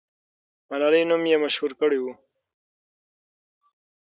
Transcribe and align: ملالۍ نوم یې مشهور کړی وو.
ملالۍ 0.69 1.03
نوم 1.09 1.23
یې 1.31 1.37
مشهور 1.43 1.71
کړی 1.81 1.99
وو. 2.01 2.13